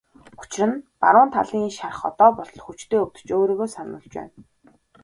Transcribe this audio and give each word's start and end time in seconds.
Учир 0.41 0.69
нь 0.73 0.83
баруун 1.01 1.29
талын 1.35 1.71
шарх 1.77 1.99
одоо 2.09 2.29
болтол 2.37 2.61
хүчтэй 2.63 2.99
өвдөж 3.05 3.27
өөрийгөө 3.37 3.67
сануулж 3.75 4.05
байна. 4.19 4.35